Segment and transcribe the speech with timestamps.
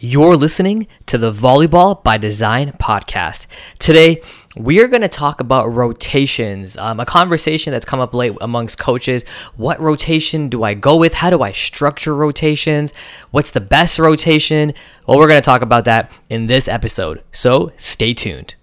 [0.00, 3.48] You're listening to the Volleyball by Design podcast.
[3.80, 4.22] Today,
[4.56, 8.78] we are going to talk about rotations, um, a conversation that's come up late amongst
[8.78, 9.24] coaches.
[9.56, 11.14] What rotation do I go with?
[11.14, 12.92] How do I structure rotations?
[13.32, 14.72] What's the best rotation?
[15.08, 17.24] Well, we're going to talk about that in this episode.
[17.32, 18.54] So stay tuned.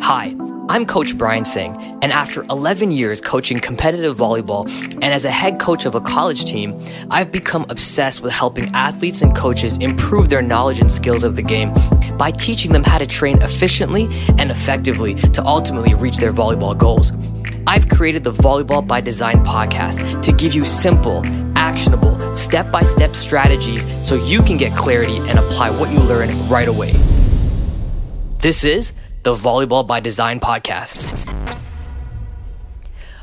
[0.00, 0.34] Hi.
[0.68, 5.60] I'm Coach Brian Singh, and after 11 years coaching competitive volleyball and as a head
[5.60, 10.42] coach of a college team, I've become obsessed with helping athletes and coaches improve their
[10.42, 11.72] knowledge and skills of the game
[12.16, 14.08] by teaching them how to train efficiently
[14.38, 17.12] and effectively to ultimately reach their volleyball goals.
[17.68, 21.22] I've created the Volleyball by Design podcast to give you simple,
[21.56, 26.28] actionable, step by step strategies so you can get clarity and apply what you learn
[26.48, 26.92] right away.
[28.38, 28.92] This is
[29.26, 31.34] the Volleyball by Design podcast.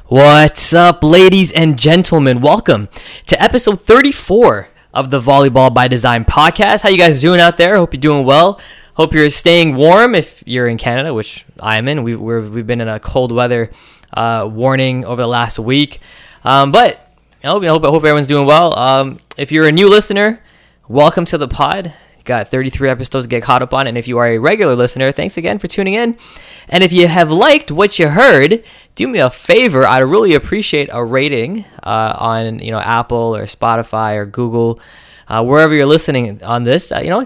[0.07, 2.41] What's up, ladies and gentlemen?
[2.41, 2.89] Welcome
[3.27, 6.81] to episode 34 of the Volleyball by Design podcast.
[6.81, 7.77] How you guys doing out there?
[7.77, 8.59] Hope you're doing well.
[8.95, 12.04] Hope you're staying warm if you're in Canada, which I am in.
[12.04, 13.71] We've, we have been in a cold weather
[14.12, 16.01] uh, warning over the last week.
[16.43, 16.99] Um, but
[17.45, 18.77] I hope, I hope, I hope everyone's doing well.
[18.77, 20.41] Um, if you're a new listener,
[20.90, 21.93] welcome to the pod.
[22.26, 23.85] Got 33 episodes to get caught up on.
[23.85, 26.18] And if you are a regular listener, thanks again for tuning in.
[26.70, 28.63] And if you have liked what you heard,
[28.96, 29.85] do me a favor.
[29.85, 34.79] I'd really appreciate a rating uh, on you know Apple or Spotify or Google,
[35.27, 36.91] uh, wherever you're listening on this.
[36.91, 37.26] Uh, you know,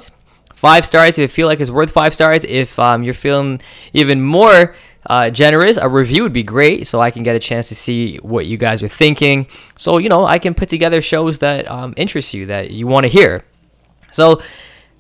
[0.55, 2.43] five stars if you feel like it's worth five stars.
[2.43, 3.61] If um, you're feeling
[3.93, 4.73] even more
[5.07, 8.17] uh, generous, a review would be great so I can get a chance to see
[8.17, 9.47] what you guys are thinking.
[9.75, 13.05] So, you know, I can put together shows that um, interest you, that you want
[13.05, 13.45] to hear.
[14.11, 14.41] So,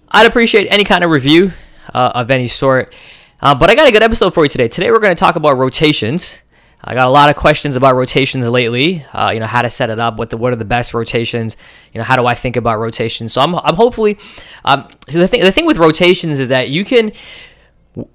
[0.09, 1.51] I'd appreciate any kind of review
[1.93, 2.93] uh, of any sort.
[3.41, 4.67] Uh, but I got a good episode for you today.
[4.67, 6.41] Today we're going to talk about rotations.
[6.83, 9.05] I got a lot of questions about rotations lately.
[9.11, 10.17] Uh, you know how to set it up.
[10.17, 11.57] What the what are the best rotations?
[11.93, 13.33] You know how do I think about rotations?
[13.33, 14.17] So I'm, I'm hopefully.
[14.63, 17.11] Um, so the thing the thing with rotations is that you can.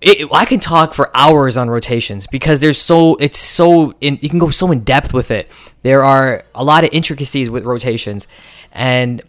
[0.00, 4.28] It, I can talk for hours on rotations because there's so it's so in, you
[4.28, 5.50] can go so in depth with it.
[5.82, 8.28] There are a lot of intricacies with rotations,
[8.70, 9.22] and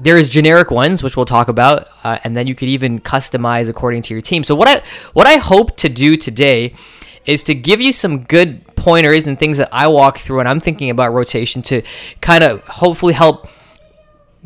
[0.00, 4.02] there's generic ones which we'll talk about uh, and then you could even customize according
[4.02, 4.44] to your team.
[4.44, 4.82] So what i
[5.12, 6.74] what i hope to do today
[7.26, 10.58] is to give you some good pointers and things that i walk through and i'm
[10.58, 11.82] thinking about rotation to
[12.20, 13.48] kind of hopefully help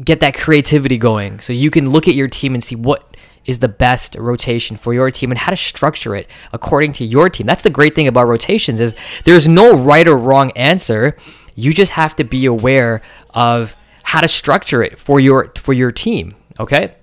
[0.03, 1.41] get that creativity going.
[1.41, 4.93] So you can look at your team and see what is the best rotation for
[4.93, 7.47] your team and how to structure it according to your team.
[7.47, 11.17] That's the great thing about rotations is there's no right or wrong answer.
[11.55, 13.77] You just have to be aware of
[14.17, 16.35] how to structure it for your for your team.
[16.59, 16.95] Okay,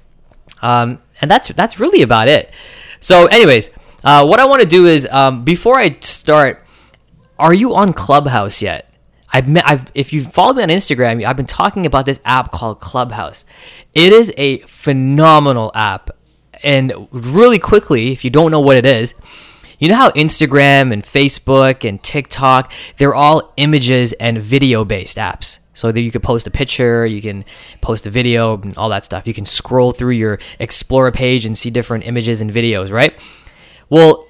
[0.64, 2.52] um, and that's that's really about it.
[3.00, 3.70] So, anyways,
[4.04, 6.66] uh, what I want to do is um, before I start,
[7.38, 8.92] are you on Clubhouse yet?
[9.32, 12.52] I've, met, I've if you follow me on Instagram, I've been talking about this app
[12.52, 13.46] called Clubhouse.
[13.94, 16.10] It is a phenomenal app,
[16.64, 19.14] and really quickly, if you don't know what it is.
[19.78, 25.60] You know how Instagram and Facebook and TikTok, they're all images and video based apps.
[25.74, 27.46] So that you can post a picture, you can
[27.82, 29.26] post a video, and all that stuff.
[29.26, 33.20] You can scroll through your Explorer page and see different images and videos, right?
[33.90, 34.28] Well,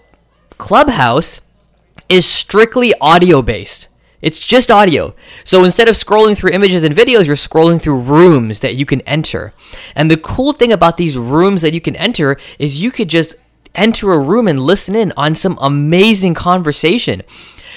[0.57, 1.41] Clubhouse
[2.07, 3.87] is strictly audio based.
[4.21, 5.13] It's just audio.
[5.43, 9.01] So instead of scrolling through images and videos, you're scrolling through rooms that you can
[9.01, 9.53] enter.
[9.95, 13.35] And the cool thing about these rooms that you can enter is you could just
[13.75, 17.23] enter a room and listen in on some amazing conversation.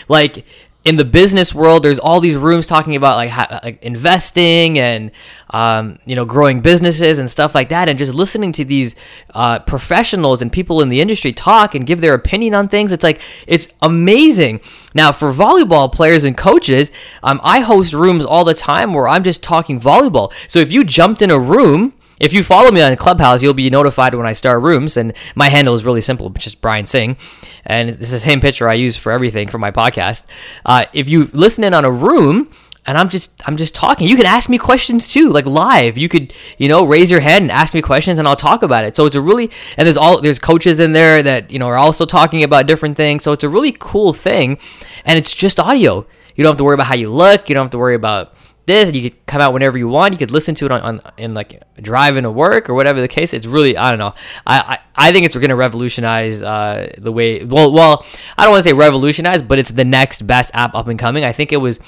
[0.09, 0.44] Like
[0.87, 5.11] in the business world, there's all these rooms talking about like, like investing and
[5.51, 8.95] um, you know growing businesses and stuff like that, and just listening to these
[9.35, 12.93] uh, professionals and people in the industry talk and give their opinion on things.
[12.93, 14.61] It's like it's amazing.
[14.95, 16.93] Now for volleyball players and coaches,
[17.25, 20.33] um, I host rooms all the time where I'm just talking volleyball.
[20.47, 23.71] So if you jumped in a room if you follow me on Clubhouse, you'll be
[23.71, 24.97] notified when I start rooms.
[24.97, 27.16] And my handle is really simple, just Brian Singh.
[27.65, 30.25] And it's the same picture I use for everything for my podcast.
[30.65, 32.50] Uh, if you listen in on a room,
[32.87, 34.06] and I'm just I'm just talking.
[34.06, 35.99] You can ask me questions too, like live.
[35.99, 38.84] You could you know raise your hand and ask me questions, and I'll talk about
[38.84, 38.94] it.
[38.94, 41.77] So it's a really and there's all there's coaches in there that you know are
[41.77, 43.24] also talking about different things.
[43.24, 44.59] So it's a really cool thing,
[45.04, 46.07] and it's just audio.
[46.36, 47.48] You don't have to worry about how you look.
[47.48, 48.34] You don't have to worry about
[48.66, 50.13] this and you could come out whenever you want.
[50.13, 53.09] You could listen to it on, on in like driving to work or whatever the
[53.09, 53.33] case.
[53.33, 54.15] It's really i don't know.
[54.47, 58.04] I i, I think it's going to revolutionize uh, the way well well
[58.36, 61.24] i don't want to say revolutionize but it's the next best app up and coming.
[61.24, 61.80] I think it was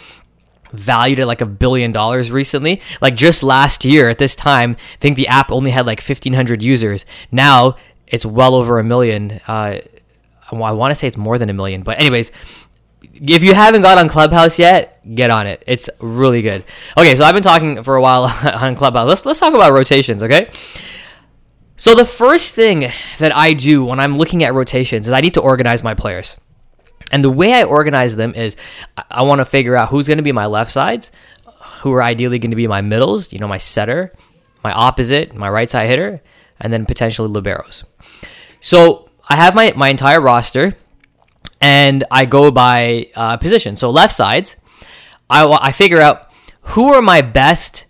[0.73, 2.81] valued at like a billion dollars recently.
[3.01, 6.63] Like just last year at this time i think the app only had like 1500
[6.63, 7.05] users.
[7.31, 7.77] Now
[8.07, 9.41] it's well over a million.
[9.47, 9.81] Uh,
[10.51, 12.33] I want to say it's more than a million, but anyways,
[13.03, 15.63] if you haven't got on Clubhouse yet, get on it.
[15.67, 16.65] It's really good.
[16.97, 18.25] Okay, so I've been talking for a while
[18.55, 19.09] on Clubhouse.
[19.09, 20.51] Let's let's talk about rotations, okay?
[21.77, 25.35] So the first thing that I do when I'm looking at rotations is I need
[25.35, 26.37] to organize my players.
[27.13, 28.57] And the way I organize them is
[29.11, 31.13] I, want to figure out who's going to be my left sides,
[31.81, 34.13] who are ideally going to be my middles, you know, my setter,
[34.65, 36.21] my opposite, my right side hitter,
[36.61, 37.85] and then potentially liberos.
[38.61, 40.75] So I have my, my entire roster
[41.61, 43.77] and I go by uh, position.
[43.77, 44.57] So left sides,
[45.29, 46.31] I, I figure out
[46.63, 47.87] who are my best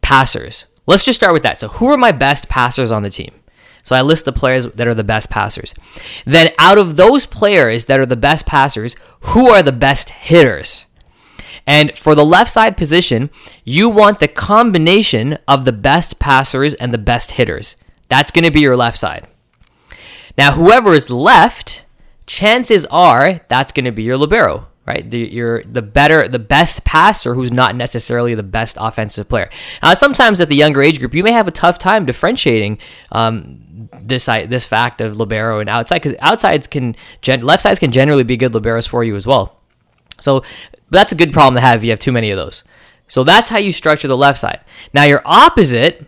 [0.00, 0.66] passers.
[0.86, 1.58] Let's just start with that.
[1.58, 3.34] So who are my best passers on the team?
[3.82, 5.72] So I list the players that are the best passers.
[6.24, 10.86] Then out of those players that are the best passers, who are the best hitters?
[11.66, 13.30] And for the left side position,
[13.64, 17.76] you want the combination of the best passers and the best hitters.
[18.08, 19.28] That's going to be your left side.
[20.36, 21.84] Now, whoever is left,
[22.26, 25.08] chances are that's going to be your libero, right?
[25.08, 29.48] The, you're the better, the best passer who's not necessarily the best offensive player.
[29.82, 32.78] Now, sometimes at the younger age group, you may have a tough time differentiating
[33.12, 37.92] um, this this fact of libero and outside because outsides can gen- left sides can
[37.92, 39.60] generally be good liberos for you as well.
[40.18, 40.42] So
[40.90, 42.64] that's a good problem to have if you have too many of those.
[43.08, 44.60] So that's how you structure the left side.
[44.92, 46.06] Now your opposite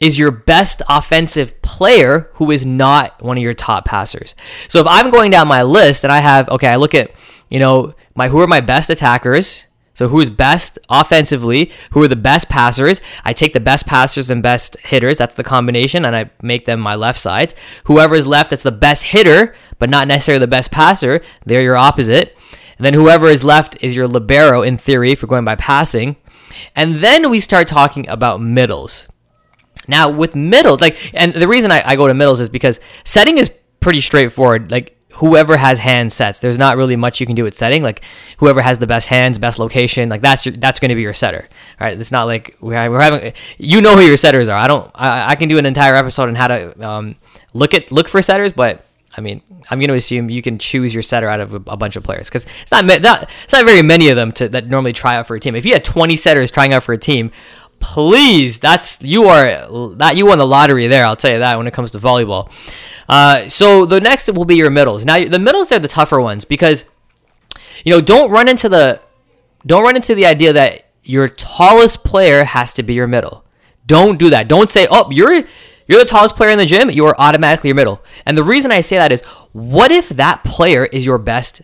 [0.00, 4.34] is your best offensive player who is not one of your top passers.
[4.68, 7.12] So if I'm going down my list and I have okay, I look at,
[7.48, 12.16] you know, my who are my best attackers, so who's best offensively, who are the
[12.16, 13.02] best passers?
[13.22, 16.80] I take the best passers and best hitters, that's the combination, and I make them
[16.80, 17.54] my left sides.
[17.84, 21.76] Whoever is left that's the best hitter, but not necessarily the best passer, they're your
[21.76, 22.34] opposite.
[22.78, 26.16] And then whoever is left is your libero in theory if we're going by passing.
[26.74, 29.06] And then we start talking about middles.
[29.88, 33.38] Now with middles, like, and the reason I, I go to middles is because setting
[33.38, 33.50] is
[33.80, 34.70] pretty straightforward.
[34.70, 37.82] Like whoever has hand sets, there's not really much you can do with setting.
[37.82, 38.02] Like
[38.38, 41.14] whoever has the best hands, best location, like that's your, that's going to be your
[41.14, 41.48] setter.
[41.80, 43.32] Right, it's not like we're, we're having.
[43.58, 44.58] You know who your setters are.
[44.58, 44.90] I don't.
[44.94, 47.16] I, I can do an entire episode on how to um,
[47.52, 48.84] look at look for setters, but
[49.16, 51.76] I mean, I'm going to assume you can choose your setter out of a, a
[51.76, 54.68] bunch of players because it's not, not it's not very many of them to, that
[54.68, 55.56] normally try out for a team.
[55.56, 57.32] If you had 20 setters trying out for a team,
[57.80, 61.04] please, that's you are that you won the lottery there.
[61.04, 62.52] I'll tell you that when it comes to volleyball.
[63.08, 65.04] Uh, so the next will be your middles.
[65.04, 66.84] Now the middles are the tougher ones because
[67.84, 69.00] you know don't run into the
[69.66, 73.44] don't run into the idea that your tallest player has to be your middle.
[73.86, 74.46] Don't do that.
[74.46, 75.44] Don't say, "Oh, you're
[75.90, 78.00] you're the tallest player in the gym, you are automatically your middle.
[78.24, 81.62] And the reason I say that is what if that player is your best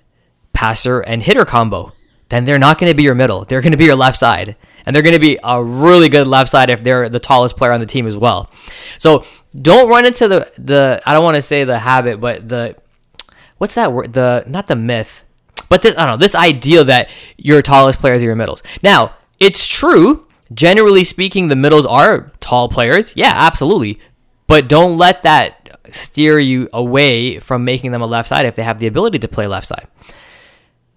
[0.52, 1.92] passer and hitter combo?
[2.28, 3.44] Then they're not going to be your middle.
[3.44, 4.56] They're going to be your left side.
[4.86, 7.72] And they're going to be a really good left side if they're the tallest player
[7.72, 8.50] on the team as well.
[8.98, 9.24] So
[9.60, 12.76] don't run into the, the I don't want to say the habit, but the,
[13.58, 14.12] what's that word?
[14.12, 15.24] The, not the myth,
[15.68, 18.62] but this, I don't know, this idea that your tallest players are your middles.
[18.82, 20.26] Now, it's true.
[20.54, 23.12] Generally speaking, the middles are tall players.
[23.16, 24.00] Yeah, absolutely
[24.46, 28.62] but don't let that steer you away from making them a left side if they
[28.62, 29.86] have the ability to play left side.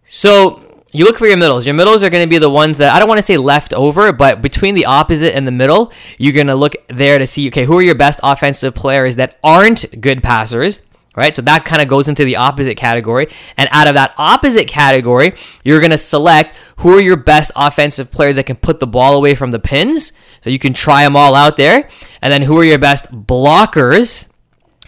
[0.09, 1.65] So you look for your middles.
[1.65, 3.73] Your middles are going to be the ones that I don't want to say left
[3.73, 7.47] over, but between the opposite and the middle, you're going to look there to see
[7.49, 10.81] okay, who are your best offensive players that aren't good passers
[11.15, 11.35] right?
[11.35, 13.27] So that kind of goes into the opposite category.
[13.57, 15.33] And out of that opposite category,
[15.65, 19.15] you're going to select who are your best offensive players that can put the ball
[19.15, 20.13] away from the pins.
[20.41, 21.89] So you can try them all out there.
[22.21, 24.27] And then who are your best blockers?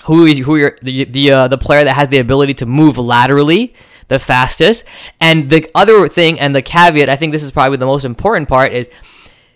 [0.03, 2.97] Who is who are the the uh, the player that has the ability to move
[2.97, 3.75] laterally
[4.11, 4.83] the fastest?
[5.19, 8.47] And the other thing and the caveat, I think this is probably the most important
[8.47, 8.89] part is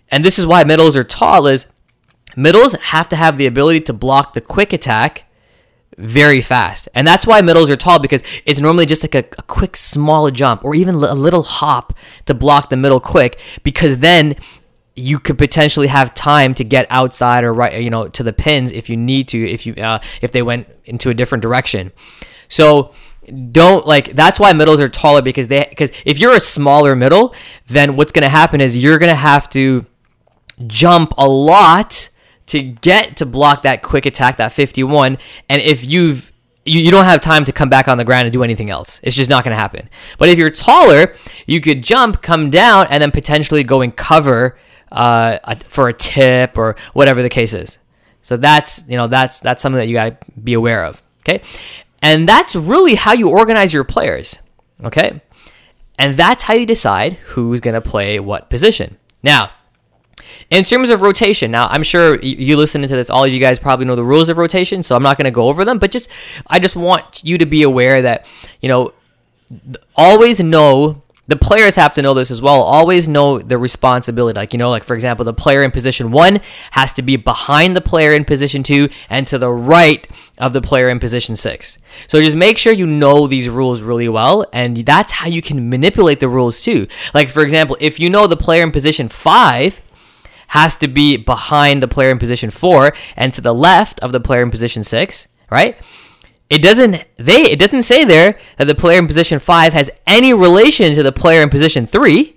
[0.08, 1.66] and this is why middles are tall is
[2.36, 5.24] middles have to have the ability to block the quick attack
[5.98, 6.88] very fast.
[6.94, 10.30] And that's why middles are tall because it's normally just like a, a, quick small
[10.30, 11.94] jump or even a little hop
[12.26, 14.36] to block the middle quick because then
[14.94, 18.72] you could potentially have time to get outside or right you know to the pins
[18.72, 21.92] if you need to if you uh, if they went into a different direction.
[22.48, 22.92] So
[23.52, 27.34] don't like that's why middles are taller because they because if you're a smaller middle
[27.66, 29.84] then what's going to happen is you're going to have to
[30.66, 32.08] jump a lot
[32.46, 35.18] to get to block that quick attack, that 51.
[35.48, 36.32] And if you've
[36.64, 39.00] you, you don't have time to come back on the ground and do anything else.
[39.04, 39.88] It's just not going to happen.
[40.18, 41.14] But if you're taller,
[41.46, 44.58] you could jump, come down, and then potentially go and cover
[44.90, 47.78] uh, for a tip or whatever the case is.
[48.22, 51.00] So that's you know that's that's something that you got to be aware of.
[51.20, 51.42] Okay,
[52.06, 54.38] and that's really how you organize your players.
[54.84, 55.20] Okay,
[55.98, 58.96] and that's how you decide who's going to play what position.
[59.22, 59.50] Now,
[60.50, 63.58] in terms of rotation, now I'm sure you listening to this, all of you guys
[63.58, 65.78] probably know the rules of rotation, so I'm not going to go over them.
[65.78, 66.08] But just,
[66.46, 68.26] I just want you to be aware that
[68.60, 68.92] you know,
[69.94, 72.62] always know the players have to know this as well.
[72.62, 74.36] Always know the responsibility.
[74.36, 76.40] Like, you know, like for example, the player in position one
[76.72, 80.06] has to be behind the player in position two and to the right
[80.38, 81.78] of the player in position six.
[82.06, 84.46] So just make sure you know these rules really well.
[84.52, 86.86] And that's how you can manipulate the rules too.
[87.12, 89.80] Like, for example, if you know the player in position five
[90.48, 94.20] has to be behind the player in position four and to the left of the
[94.20, 95.76] player in position six, right?
[96.48, 100.32] It doesn't they it doesn't say there that the player in position five has any
[100.32, 102.36] relation to the player in position three.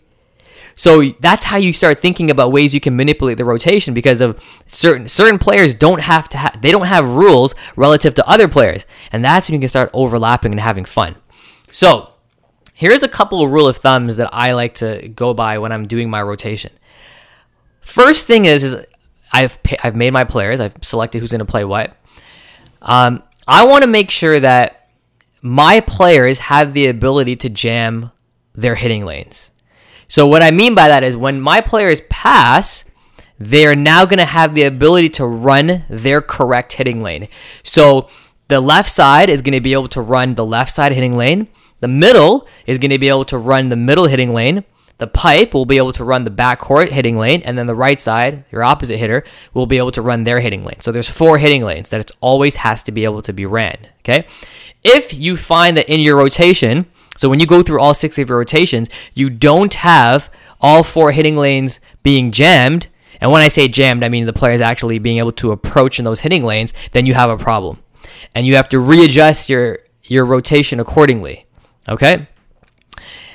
[0.76, 4.42] So that's how you start thinking about ways you can manipulate the rotation because of
[4.68, 8.86] certain certain players don't have to ha- they don't have rules relative to other players,
[9.12, 11.16] and that's when you can start overlapping and having fun.
[11.70, 12.14] So
[12.74, 15.86] here's a couple of rule of thumbs that I like to go by when I'm
[15.86, 16.72] doing my rotation.
[17.82, 18.86] First thing is, is
[19.34, 20.62] I've I've made my players.
[20.62, 21.96] I've selected who's going to play what.
[22.82, 24.90] Um, I want to make sure that
[25.42, 28.12] my players have the ability to jam
[28.54, 29.50] their hitting lanes.
[30.08, 32.86] So, what I mean by that is when my players pass,
[33.40, 37.28] they're now going to have the ability to run their correct hitting lane.
[37.64, 38.08] So,
[38.50, 41.48] the left side is going to be able to run the left side hitting lane.
[41.80, 44.64] The middle is going to be able to run the middle hitting lane.
[45.00, 48.00] The pipe will be able to run the backcourt hitting lane, and then the right
[48.00, 50.80] side, your opposite hitter, will be able to run their hitting lane.
[50.82, 53.88] So there's four hitting lanes that it always has to be able to be ran.
[54.00, 54.28] Okay.
[54.84, 56.86] If you find that in your rotation,
[57.18, 60.30] so when you go through all six of your rotations, you don't have
[60.62, 62.88] all four hitting lanes being jammed,
[63.22, 66.06] and when I say jammed, I mean the players actually being able to approach in
[66.06, 67.82] those hitting lanes, then you have a problem.
[68.34, 71.46] And you have to readjust your your rotation accordingly.
[71.88, 72.28] Okay?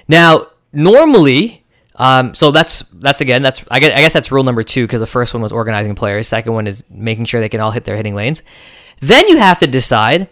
[0.08, 1.64] Now, normally,
[1.96, 5.00] um, so that's that's again that's I guess, I guess that's rule number two because
[5.00, 6.28] the first one was organizing players.
[6.28, 8.42] Second one is making sure they can all hit their hitting lanes.
[9.00, 10.28] Then you have to decide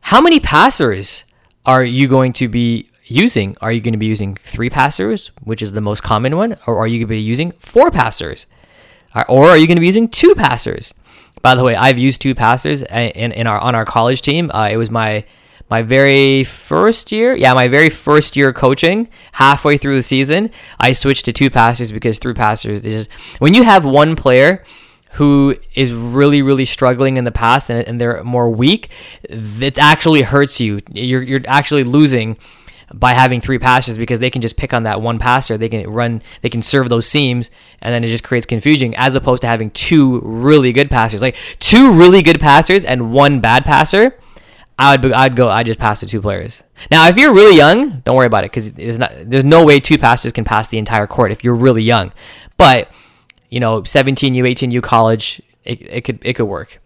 [0.00, 1.24] how many passers
[1.66, 3.56] are you going to be using.
[3.60, 6.78] Are you going to be using three passers, which is the most common one, or
[6.78, 8.46] are you going to be using four passers,
[9.28, 10.94] or are you going to be using two passers?
[11.42, 14.50] By the way, I've used two passers in, in our on our college team.
[14.52, 15.24] Uh, it was my
[15.70, 20.92] my very first year, yeah, my very first year coaching, halfway through the season, I
[20.92, 24.64] switched to two passers because three passers is when you have one player
[25.12, 28.90] who is really really struggling in the past and, and they're more weak,
[29.22, 30.80] it actually hurts you.
[30.92, 32.36] You're you're actually losing
[32.92, 35.56] by having three passers because they can just pick on that one passer.
[35.56, 39.14] They can run, they can serve those seams, and then it just creates confusion as
[39.14, 41.22] opposed to having two really good passers.
[41.22, 44.18] Like two really good passers and one bad passer
[44.78, 46.62] I would I'd go I just pass to two players.
[46.90, 49.80] Now, if you're really young, don't worry about it because there's not there's no way
[49.80, 52.12] two passers can pass the entire court if you're really young.
[52.56, 52.90] But
[53.50, 56.80] you know, 17U, 18U college, it, it could it could work,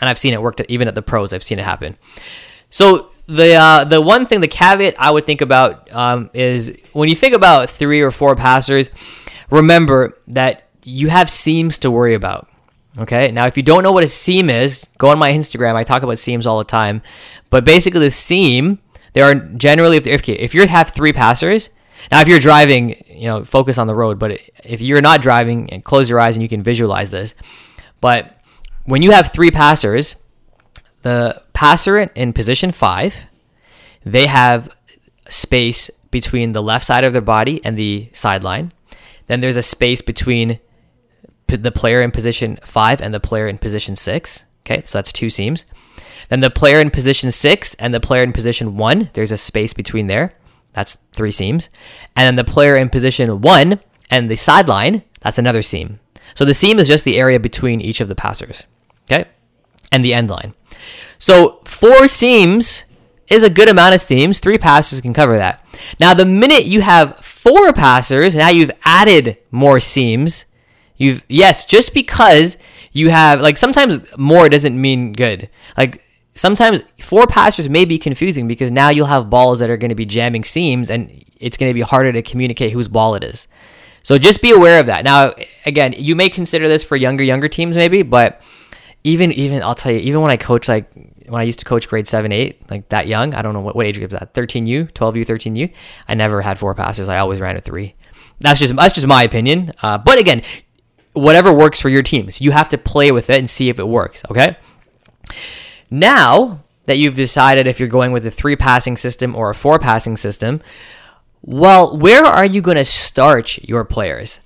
[0.00, 1.32] and I've seen it work even at the pros.
[1.32, 1.96] I've seen it happen.
[2.70, 7.08] So the uh, the one thing the caveat I would think about um, is when
[7.08, 8.90] you think about three or four passers,
[9.50, 12.48] remember that you have seams to worry about.
[12.98, 15.74] Okay, now if you don't know what a seam is, go on my Instagram.
[15.74, 17.02] I talk about seams all the time.
[17.50, 18.78] But basically, the seam,
[19.12, 21.68] there are generally, if, if, you have three passers,
[22.10, 24.18] now if you're driving, you know, focus on the road.
[24.18, 27.34] But if you're not driving, and close your eyes and you can visualize this.
[28.00, 28.38] But
[28.84, 30.16] when you have three passers,
[31.02, 33.14] the passer in position five,
[34.04, 34.70] they have
[35.28, 38.72] space between the left side of their body and the sideline.
[39.26, 40.60] Then there's a space between
[41.48, 44.44] the player in position five and the player in position six.
[44.64, 45.64] Okay, so that's two seams.
[46.28, 49.72] Then the player in position six and the player in position one, there's a space
[49.72, 50.34] between there.
[50.72, 51.70] That's three seams.
[52.16, 56.00] And then the player in position one and the sideline, that's another seam.
[56.34, 58.64] So the seam is just the area between each of the passers.
[59.04, 59.28] Okay,
[59.92, 60.54] and the end line.
[61.18, 62.84] So four seams
[63.28, 64.38] is a good amount of seams.
[64.38, 65.64] Three passers can cover that.
[65.98, 70.45] Now, the minute you have four passers, now you've added more seams
[70.96, 72.56] You've yes, just because
[72.92, 75.50] you have like sometimes more doesn't mean good.
[75.76, 76.02] Like
[76.34, 79.94] sometimes four passers may be confusing because now you'll have balls that are going to
[79.94, 83.48] be jamming seams and it's going to be harder to communicate whose ball it is.
[84.02, 85.04] So just be aware of that.
[85.04, 85.34] Now,
[85.64, 88.40] again, you may consider this for younger younger teams maybe, but
[89.04, 90.90] even even I'll tell you, even when I coach like
[91.28, 93.74] when I used to coach grade seven, eight, like that young, I don't know what,
[93.76, 95.72] what age group is that, 13U, 12U, 13U.
[96.08, 97.08] I never had four passes.
[97.08, 97.94] I always ran a three.
[98.40, 99.72] That's just that's just my opinion.
[99.82, 100.42] Uh, but again,
[101.16, 102.40] whatever works for your teams.
[102.40, 104.56] You have to play with it and see if it works, okay?
[105.90, 109.78] Now that you've decided if you're going with a three passing system or a four
[109.78, 110.60] passing system,
[111.42, 114.40] well, where are you going to start your players?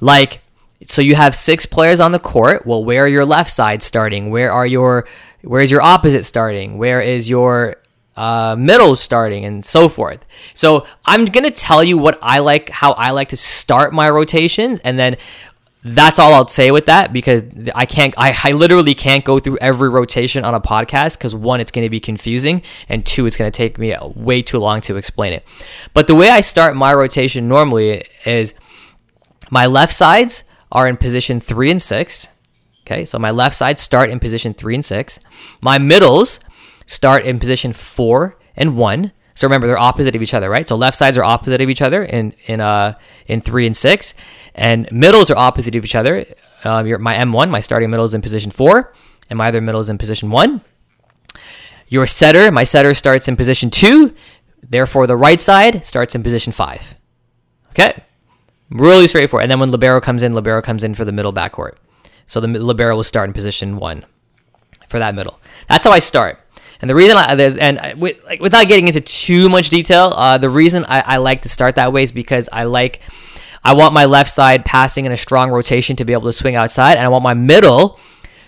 [0.00, 0.42] Like,
[0.84, 2.66] so you have six players on the court.
[2.66, 4.30] Well, where are your left side starting?
[4.30, 5.06] Where are your
[5.42, 6.76] where is your opposite starting?
[6.78, 7.76] Where is your
[8.20, 10.26] uh, middles starting and so forth.
[10.54, 14.78] So I'm gonna tell you what I like, how I like to start my rotations,
[14.80, 15.16] and then
[15.82, 17.42] that's all I'll say with that because
[17.74, 21.60] I can't, I, I literally can't go through every rotation on a podcast because one,
[21.60, 24.58] it's going to be confusing, and two, it's going to take me uh, way too
[24.58, 25.46] long to explain it.
[25.94, 28.54] But the way I start my rotation normally is
[29.50, 32.28] my left sides are in position three and six.
[32.86, 35.18] Okay, so my left side start in position three and six.
[35.60, 36.40] My middles
[36.86, 39.12] start in position four and one.
[39.40, 40.68] So remember, they're opposite of each other, right?
[40.68, 42.92] So left sides are opposite of each other in in uh
[43.26, 44.12] in three and six,
[44.54, 46.26] and middles are opposite of each other.
[46.62, 48.92] Um, your, my M1, my starting middle is in position four,
[49.30, 50.60] and my other middle is in position one.
[51.88, 54.14] Your setter, my setter starts in position two,
[54.62, 56.94] therefore the right side starts in position five.
[57.70, 58.04] Okay,
[58.68, 59.44] really straightforward.
[59.44, 61.76] And then when libero comes in, libero comes in for the middle backcourt.
[62.26, 64.04] So the libero will start in position one
[64.90, 65.40] for that middle.
[65.66, 66.38] That's how I start.
[66.80, 70.38] And the reason I, there's and with, like, without getting into too much detail, uh,
[70.38, 73.00] the reason I, I like to start that way is because I like
[73.62, 76.56] I want my left side passing in a strong rotation to be able to swing
[76.56, 78.00] outside, and I want my middle,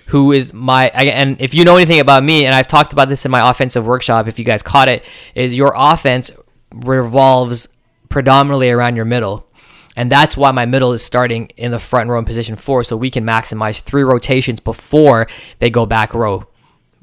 [0.06, 3.24] who is my and if you know anything about me, and I've talked about this
[3.26, 6.30] in my offensive workshop, if you guys caught it, is your offense
[6.74, 7.68] revolves
[8.08, 9.46] predominantly around your middle.
[9.94, 12.96] And that's why my middle is starting in the front row in position four, so
[12.96, 15.26] we can maximize three rotations before
[15.58, 16.46] they go back row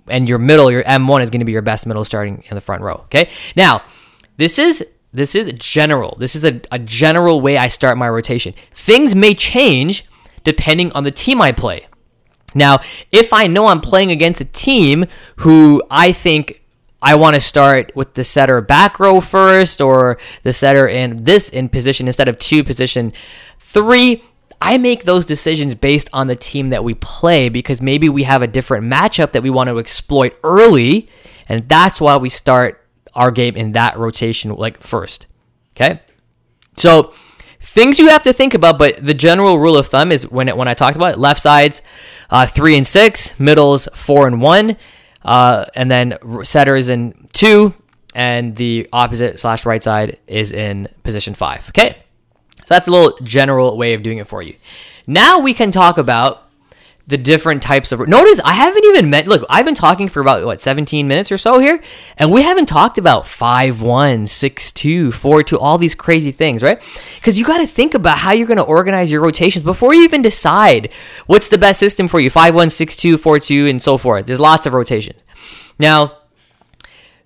[0.10, 2.62] and your middle, your M1 is going to be your best middle starting in the
[2.62, 2.96] front row.
[3.06, 3.30] Okay.
[3.56, 3.84] Now,
[4.38, 6.16] this is this is general.
[6.20, 8.54] This is a, a general way I start my rotation.
[8.74, 10.06] Things may change
[10.44, 11.88] depending on the team I play.
[12.54, 12.80] Now,
[13.12, 15.06] if I know I'm playing against a team
[15.38, 16.62] who I think
[17.02, 21.50] I want to start with the setter back row first or the setter in this
[21.50, 23.14] in position instead of two position
[23.60, 24.24] three,
[24.62, 28.42] I make those decisions based on the team that we play because maybe we have
[28.42, 31.10] a different matchup that we want to exploit early,
[31.48, 35.28] and that's why we start our game in that rotation like first.
[35.76, 36.02] Okay?
[36.76, 37.14] So,
[37.62, 40.58] things you have to think about, but the general rule of thumb is when it,
[40.58, 41.82] when I talked about it, left sides
[42.30, 44.78] uh, 3 and 6, middles 4 and 1,
[45.24, 47.74] uh, and then setters in 2
[48.16, 51.70] and the opposite slash right side is in position 5.
[51.70, 51.96] Okay?
[52.70, 54.54] So that's a little general way of doing it for you.
[55.08, 56.48] Now we can talk about
[57.08, 58.08] the different types of.
[58.08, 59.26] Notice I haven't even met.
[59.26, 61.82] Look, I've been talking for about what 17 minutes or so here,
[62.18, 66.62] and we haven't talked about five one, six two, four two, all these crazy things,
[66.62, 66.80] right?
[67.16, 70.04] Because you got to think about how you're going to organize your rotations before you
[70.04, 70.94] even decide
[71.26, 72.30] what's the best system for you.
[72.30, 74.28] Five one, six two, four two, and so forth.
[74.28, 75.24] There's lots of rotations.
[75.80, 76.19] Now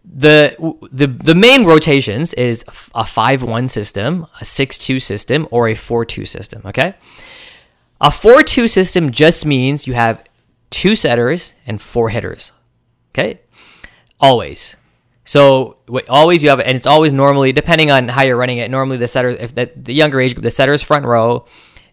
[0.04, 0.56] the
[0.92, 6.62] the the main rotations is a 5-1 system, a 6-2 system, or a 4-2 system,
[6.66, 6.96] okay?
[8.02, 10.24] A 4-2 system just means you have
[10.74, 12.52] two setters and four hitters.
[13.12, 13.42] Okay?
[14.20, 14.76] Always.
[15.24, 15.78] So
[16.10, 19.08] always you have and it's always normally depending on how you're running it, normally the
[19.08, 21.46] setter if the, the younger age group, the setter's front row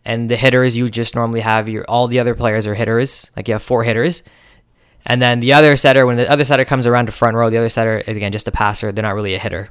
[0.04, 3.46] and the hitters you just normally have your all the other players are hitters, like
[3.46, 4.22] you have four hitters
[5.06, 7.58] and then the other setter, when the other setter comes around to front row, the
[7.58, 8.92] other setter is again just a passer.
[8.92, 9.70] They're not really a hitter.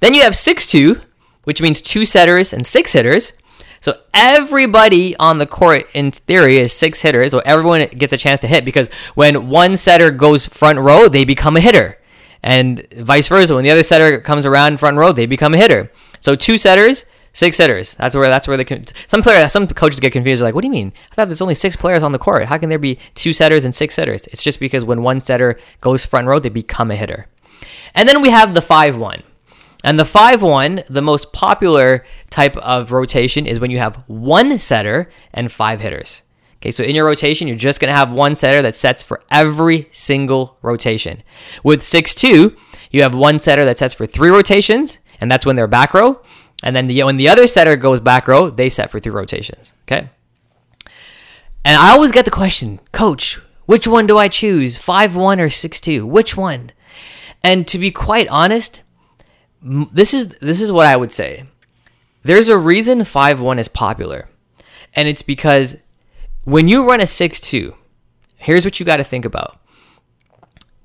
[0.00, 1.00] Then you have 6 2,
[1.44, 3.32] which means two setters and six hitters.
[3.80, 7.32] So everybody on the court, in theory, is six hitters.
[7.32, 11.24] So everyone gets a chance to hit because when one setter goes front row, they
[11.24, 11.98] become a hitter.
[12.44, 13.54] And vice versa.
[13.56, 15.90] When the other setter comes around front row, they become a hitter.
[16.20, 17.94] So two setters, Six hitters.
[17.94, 20.42] That's where that's where the some player some coaches get confused.
[20.42, 20.92] Like, what do you mean?
[21.10, 22.44] I thought there's only six players on the court.
[22.44, 24.26] How can there be two setters and six hitters?
[24.26, 27.26] It's just because when one setter goes front row, they become a hitter.
[27.94, 29.22] And then we have the five one.
[29.84, 34.56] And the 5 1, the most popular type of rotation is when you have one
[34.58, 36.22] setter and five hitters.
[36.56, 39.20] Okay, so in your rotation, you're just going to have one setter that sets for
[39.30, 41.22] every single rotation.
[41.64, 42.56] With 6 2,
[42.92, 46.20] you have one setter that sets for three rotations, and that's when they're back row.
[46.62, 49.72] And then the, when the other setter goes back row, they set for three rotations.
[49.86, 50.08] Okay.
[51.64, 54.78] And I always get the question, Coach, which one do I choose?
[54.78, 56.06] 5 1 or 6 2?
[56.06, 56.72] Which one?
[57.44, 58.82] And to be quite honest,
[59.62, 61.44] this is this is what I would say.
[62.24, 64.28] There's a reason 5 1 is popular.
[64.94, 65.76] And it's because
[66.44, 67.74] when you run a 6 2,
[68.36, 69.58] here's what you got to think about.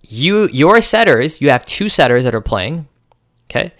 [0.01, 2.87] You your setters, you have two setters that are playing,
[3.49, 3.73] okay?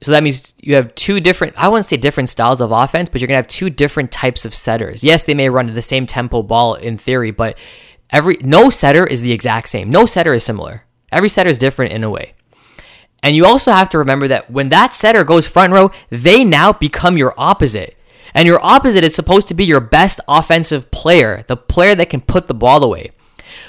[0.00, 3.20] So that means you have two different, I wouldn't say different styles of offense, but
[3.20, 5.02] you're going to have two different types of setters.
[5.02, 7.58] Yes, they may run the same tempo ball in theory, but
[8.10, 9.90] every no setter is the exact same.
[9.90, 10.84] No setter is similar.
[11.10, 12.34] Every setter is different in a way.
[13.22, 16.72] And you also have to remember that when that setter goes front row, they now
[16.72, 17.96] become your opposite.
[18.34, 22.20] And your opposite is supposed to be your best offensive player, the player that can
[22.20, 23.10] put the ball away.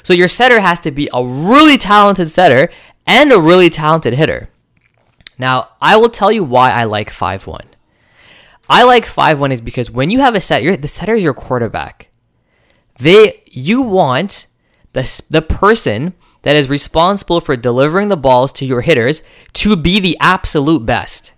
[0.04, 2.70] So your setter has to be a really talented setter
[3.08, 4.50] and a really talented hitter.
[5.40, 7.62] Now, I will tell you why I like 5 1.
[8.70, 11.34] I like 5 1 is because when you have a set, the setter is your
[11.34, 12.10] quarterback.
[13.00, 14.48] They, you want
[14.94, 19.22] the, the person that is responsible for delivering the balls to your hitters
[19.54, 21.32] to be the absolute best.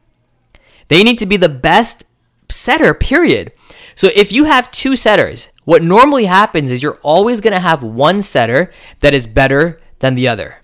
[0.88, 2.04] They need to be the best
[2.50, 3.54] setter, period.
[3.96, 7.84] So if you have two setters, what normally happens is you're always going to have
[7.84, 10.58] one setter that is better than the other.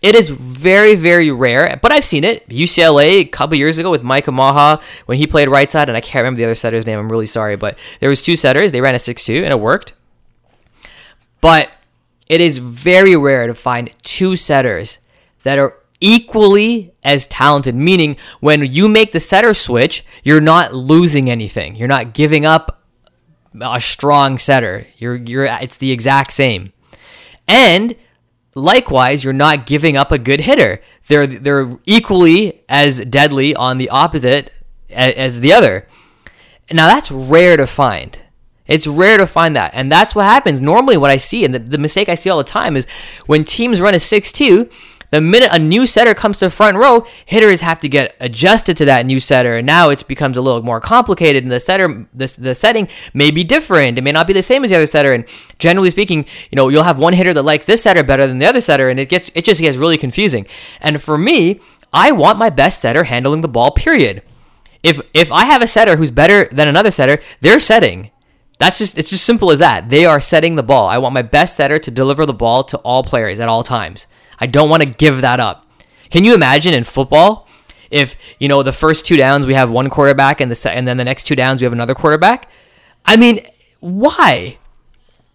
[0.00, 2.48] It is very, very rare, but I've seen it.
[2.48, 6.00] UCLA a couple years ago with Micah Ma'a when he played right side, and I
[6.00, 6.98] can't remember the other setter's name.
[6.98, 8.70] I'm really sorry, but there was two setters.
[8.70, 9.94] They ran a six-two, and it worked.
[11.40, 11.70] But
[12.28, 14.98] it is very rare to find two setters
[15.42, 17.74] that are equally as talented.
[17.74, 21.74] Meaning, when you make the setter switch, you're not losing anything.
[21.74, 22.82] You're not giving up
[23.60, 24.86] a strong setter.
[24.98, 26.72] You're you're it's the exact same.
[27.46, 27.96] And
[28.54, 30.80] likewise, you're not giving up a good hitter.
[31.06, 34.52] They're they're equally as deadly on the opposite
[34.90, 35.88] as, as the other.
[36.70, 38.18] Now that's rare to find.
[38.66, 39.72] It's rare to find that.
[39.72, 40.60] And that's what happens.
[40.60, 42.86] Normally, what I see, and the, the mistake I see all the time, is
[43.26, 44.68] when teams run a 6 2,
[45.10, 48.84] the minute a new setter comes to front row, hitters have to get adjusted to
[48.86, 51.42] that new setter, and now it becomes a little more complicated.
[51.42, 53.98] And the setter, the, the setting may be different.
[53.98, 55.12] It may not be the same as the other setter.
[55.12, 55.24] And
[55.58, 58.46] generally speaking, you know, you'll have one hitter that likes this setter better than the
[58.46, 60.46] other setter, and it gets it just gets really confusing.
[60.80, 61.60] And for me,
[61.92, 63.70] I want my best setter handling the ball.
[63.70, 64.22] Period.
[64.82, 68.10] If if I have a setter who's better than another setter, they're setting.
[68.58, 69.88] That's just it's just simple as that.
[69.88, 70.88] They are setting the ball.
[70.88, 74.06] I want my best setter to deliver the ball to all players at all times.
[74.40, 75.66] I don't want to give that up.
[76.10, 77.46] Can you imagine in football
[77.90, 80.86] if you know the first two downs we have one quarterback and the se- and
[80.86, 82.48] then the next two downs we have another quarterback?
[83.04, 83.46] I mean,
[83.80, 84.58] why?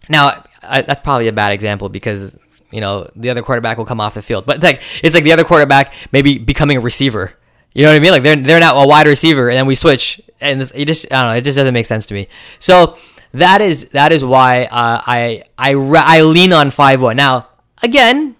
[0.08, 2.36] Now I, that's probably a bad example because
[2.70, 5.24] you know the other quarterback will come off the field, but it's like it's like
[5.24, 7.32] the other quarterback maybe becoming a receiver.
[7.74, 8.12] You know what I mean?
[8.12, 11.10] Like they're they're not a wide receiver, and then we switch, and this, it just
[11.12, 11.36] I don't know.
[11.36, 12.28] It just doesn't make sense to me.
[12.58, 12.96] So
[13.32, 17.16] that is that is why uh, I I I lean on five one.
[17.16, 17.48] Now
[17.82, 18.36] again,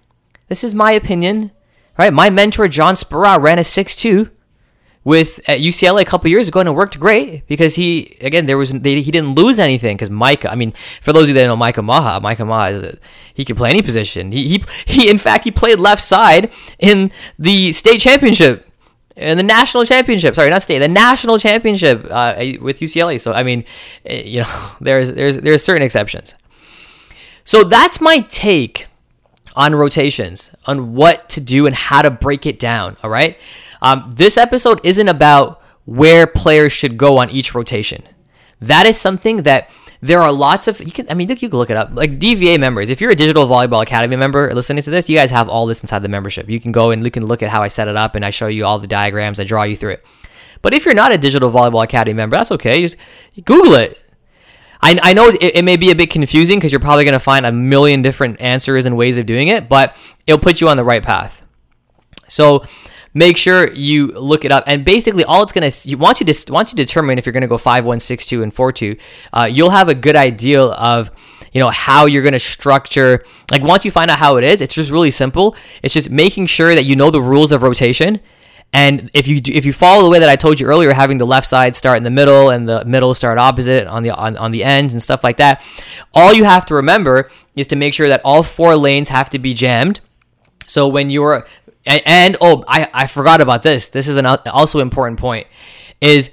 [0.49, 1.51] this is my opinion,
[1.99, 2.13] right?
[2.13, 4.31] My mentor John Speraw ran a six two
[5.05, 8.59] with at UCLA a couple years ago, and it worked great because he again there
[8.59, 10.51] was they, he didn't lose anything because Micah.
[10.51, 12.99] I mean, for those of you that know Micah Ma'a, Micah Ma'a is a,
[13.35, 14.33] he can play any position.
[14.33, 18.69] He, he he in fact he played left side in the state championship.
[19.17, 23.21] In the national championship, sorry, not state, the national championship uh, with UCLA.
[23.21, 23.65] So I mean,
[24.07, 26.35] eh, you know, there's there's there's certain exceptions.
[27.45, 28.89] So that's my take
[29.55, 32.97] on rotations, on what to do and how to break it down.
[33.03, 33.39] All right.
[33.81, 38.03] Um, this episode isn't about where players should go on each rotation.
[38.61, 41.59] That is something that there are lots of you can I mean look you can
[41.59, 42.91] look it up like DVA members.
[42.91, 45.81] If you're a Digital Volleyball Academy member listening to this, you guys have all this
[45.83, 46.49] inside the membership.
[46.49, 48.31] You can go and you can look at how I set it up and I
[48.31, 49.41] show you all the diagrams.
[49.41, 50.05] I draw you through it.
[50.61, 52.81] But if you're not a Digital Volleyball Academy member, that's okay.
[52.81, 52.97] Just
[53.45, 53.99] Google it.
[54.85, 57.19] I, I know it, it may be a bit confusing because you're probably going to
[57.19, 60.77] find a million different answers and ways of doing it, but it'll put you on
[60.77, 61.43] the right path.
[62.29, 62.67] So
[63.15, 64.65] make sure you look it up.
[64.67, 67.33] And basically, all it's going to you want you to once you determine if you're
[67.33, 68.97] going to go five one six two and four two,
[69.33, 71.11] uh, you'll have a good idea of
[71.53, 73.25] you know how you're going to structure.
[73.51, 75.57] Like once you find out how it is, it's just really simple.
[75.83, 78.21] It's just making sure that you know the rules of rotation
[78.75, 81.19] and if you do, if you follow the way that I told you earlier, having
[81.19, 84.37] the left side start in the middle and the middle start opposite on the on,
[84.37, 85.63] on the ends and stuff like that,
[86.13, 89.39] all you have to remember is to make sure that all four lanes have to
[89.39, 90.01] be jammed.
[90.67, 91.47] So when you're
[91.87, 93.91] and, and oh, I, I forgot about this.
[93.91, 95.47] This is an also important point
[96.01, 96.33] is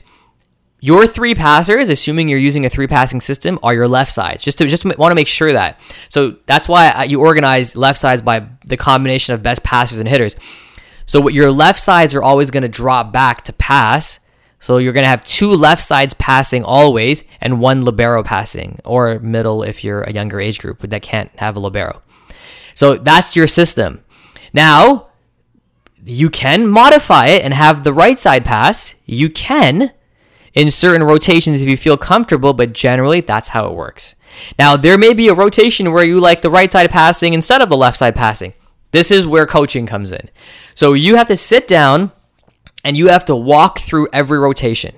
[0.79, 4.43] your three passers, assuming you're using a three passing system, are your left sides.
[4.43, 5.79] Just to just want to make sure that.
[6.09, 10.35] So that's why you organize left sides by the combination of best passers and hitters.
[11.11, 14.21] So what your left sides are always going to drop back to pass.
[14.61, 19.19] So you're going to have two left sides passing always and one libero passing or
[19.19, 22.01] middle if you're a younger age group that can't have a libero.
[22.75, 24.05] So that's your system.
[24.53, 25.09] Now,
[26.05, 28.95] you can modify it and have the right side pass.
[29.05, 29.91] You can
[30.53, 34.15] in certain rotations if you feel comfortable, but generally that's how it works.
[34.57, 37.67] Now, there may be a rotation where you like the right side passing instead of
[37.67, 38.53] the left side passing.
[38.91, 40.29] This is where coaching comes in.
[40.75, 42.11] So you have to sit down
[42.83, 44.95] and you have to walk through every rotation.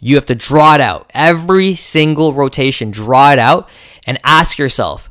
[0.00, 1.10] You have to draw it out.
[1.14, 3.68] Every single rotation, draw it out
[4.06, 5.10] and ask yourself,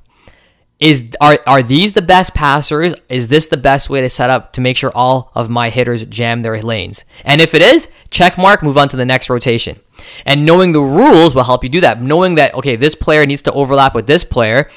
[0.80, 2.94] is are are these the best passers?
[3.10, 6.06] Is this the best way to set up to make sure all of my hitters
[6.06, 7.04] jam their lanes?
[7.24, 9.80] And if it is, check mark, move on to the next rotation.
[10.26, 12.02] And knowing the rules will help you do that.
[12.02, 14.70] Knowing that okay, this player needs to overlap with this player,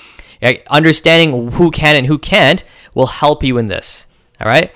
[0.69, 4.07] understanding who can and who can't will help you in this.
[4.41, 4.73] All right.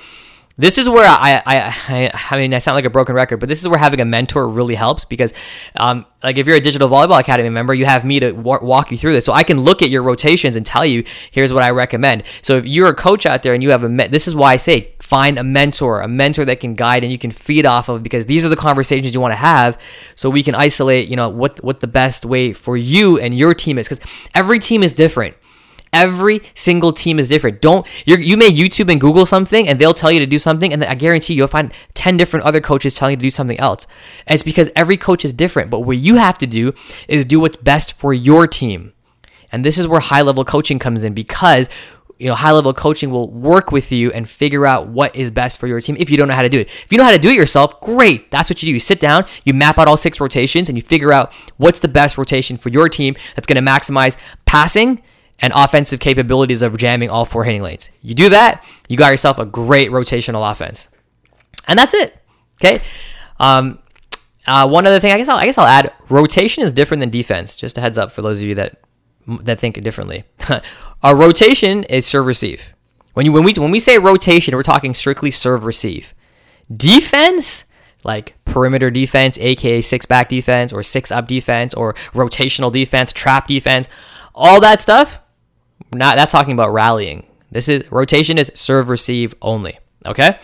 [0.57, 3.49] This is where I, I, I, I mean, I sound like a broken record, but
[3.49, 5.33] this is where having a mentor really helps because,
[5.75, 8.97] um, like if you're a digital volleyball academy member, you have me to walk you
[8.97, 11.71] through this, so I can look at your rotations and tell you here's what I
[11.71, 12.23] recommend.
[12.41, 14.53] So if you're a coach out there and you have a, me- this is why
[14.53, 17.89] I say find a mentor, a mentor that can guide and you can feed off
[17.89, 19.77] of because these are the conversations you want to have,
[20.15, 23.55] so we can isolate, you know, what what the best way for you and your
[23.55, 25.35] team is because every team is different.
[25.95, 27.63] Every single team is different.
[27.63, 30.73] Don't you you may YouTube and Google something and they'll tell you to do something
[30.73, 33.87] and I guarantee you'll find 10 different other coaches telling you to do something else.
[34.27, 36.75] And it's because every coach is different, but what you have to do
[37.09, 38.93] is do what's best for your team.
[39.53, 41.69] And this is where high level coaching comes in because
[42.19, 45.59] you know, high level coaching will work with you and figure out what is best
[45.59, 46.69] for your team if you don't know how to do it.
[46.69, 48.31] If you know how to do it yourself, great.
[48.31, 48.73] That's what you do.
[48.73, 51.89] You sit down, you map out all six rotations, and you figure out what's the
[51.89, 55.03] best rotation for your team that's going to maximize passing
[55.41, 57.91] and offensive capabilities of jamming all four hitting lanes.
[58.01, 60.89] You do that, you got yourself a great rotational offense.
[61.67, 62.17] And that's it.
[62.63, 62.83] Okay.
[63.41, 63.79] Um,
[64.47, 67.11] uh, one other thing, I guess I'll, I guess I'll add: rotation is different than
[67.11, 67.57] defense.
[67.57, 68.79] Just a heads up for those of you that
[69.27, 70.25] that think differently.
[71.03, 72.75] a rotation is serve receive.
[73.15, 76.15] When you when we when we say rotation, we're talking strictly serve receive.
[76.75, 77.65] Defense,
[78.03, 83.49] like perimeter defense, aka six back defense, or six up defense, or rotational defense, trap
[83.49, 83.89] defense,
[84.35, 85.21] all that stuff.
[85.95, 87.27] Not that's talking about rallying.
[87.51, 89.79] This is rotation is serve receive only.
[90.07, 90.39] Okay.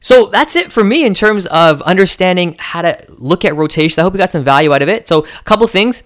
[0.00, 4.00] So that's it for me in terms of understanding how to look at rotation.
[4.00, 5.06] I hope you got some value out of it.
[5.06, 6.02] So a couple things.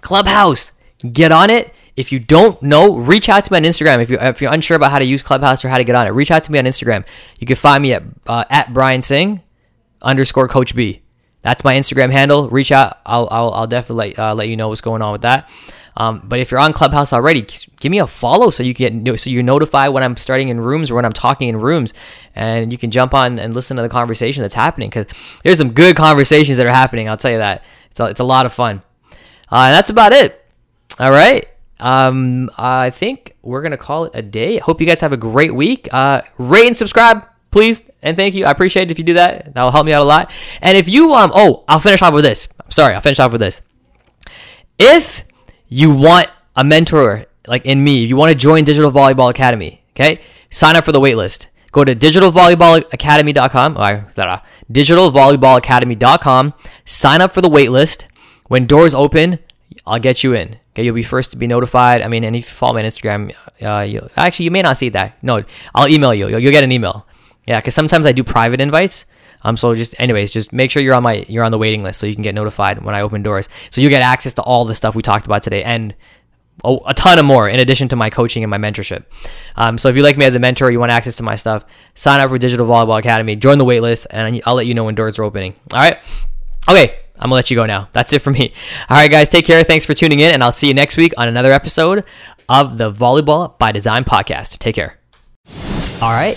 [0.00, 0.72] Clubhouse,
[1.12, 1.72] get on it.
[1.96, 4.00] If you don't know, reach out to me on Instagram.
[4.00, 6.06] If you if you're unsure about how to use Clubhouse or how to get on
[6.06, 7.04] it, reach out to me on Instagram.
[7.38, 9.42] You can find me at uh, at Brian Singh
[10.02, 11.02] underscore Coach B.
[11.42, 12.48] That's my Instagram handle.
[12.50, 12.98] Reach out.
[13.06, 15.48] I'll I'll, I'll definitely let, uh, let you know what's going on with that.
[15.96, 17.44] Um, but if you're on Clubhouse already,
[17.80, 20.90] give me a follow so you get so you're notified when I'm starting in rooms
[20.90, 21.92] or when I'm talking in rooms,
[22.36, 25.06] and you can jump on and listen to the conversation that's happening because
[25.42, 27.08] there's some good conversations that are happening.
[27.08, 28.82] I'll tell you that it's a, it's a lot of fun.
[29.50, 30.44] Uh, that's about it.
[31.00, 31.46] All right.
[31.80, 34.58] Um, I think we're gonna call it a day.
[34.58, 35.88] Hope you guys have a great week.
[35.92, 38.44] Uh, rate and subscribe, please, and thank you.
[38.44, 39.54] I appreciate it if you do that.
[39.54, 40.30] That will help me out a lot.
[40.60, 42.48] And if you um, oh, I'll finish off with this.
[42.64, 43.62] I'm sorry, I'll finish off with this.
[44.78, 45.24] If
[45.68, 49.82] you want a mentor like in me, if you want to join Digital Volleyball Academy,
[49.92, 51.46] okay, sign up for the waitlist.
[51.72, 54.10] Go to digitalvolleyballacademy.com or
[54.72, 56.54] digitalvolleyballacademy.com.
[56.84, 58.04] Sign up for the waitlist.
[58.46, 59.38] When doors open,
[59.86, 60.56] I'll get you in.
[60.72, 62.00] Okay, you'll be first to be notified.
[62.02, 64.88] I mean, and if you follow me on Instagram, uh, actually you may not see
[64.90, 65.22] that.
[65.22, 65.42] No,
[65.74, 66.28] I'll email you.
[66.28, 67.06] You'll, you'll get an email.
[67.48, 69.06] Yeah, because sometimes I do private invites.
[69.42, 71.98] Um, so just anyways, just make sure you're on my you're on the waiting list
[71.98, 73.48] so you can get notified when I open doors.
[73.70, 75.94] So you get access to all the stuff we talked about today and
[76.62, 79.04] oh, a ton of more in addition to my coaching and my mentorship.
[79.56, 81.64] Um, so if you like me as a mentor, you want access to my stuff,
[81.94, 84.94] sign up for Digital Volleyball Academy, join the waitlist, and I'll let you know when
[84.94, 85.54] doors are opening.
[85.72, 85.96] All right.
[86.68, 87.88] Okay, I'm gonna let you go now.
[87.94, 88.52] That's it for me.
[88.90, 89.64] All right, guys, take care.
[89.64, 92.04] Thanks for tuning in, and I'll see you next week on another episode
[92.46, 94.58] of the Volleyball by Design podcast.
[94.58, 94.98] Take care.
[96.02, 96.36] All right,